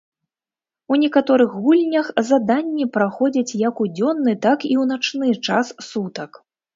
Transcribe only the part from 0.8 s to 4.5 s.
У некаторых гульнях заданні праходзяць як у дзённы,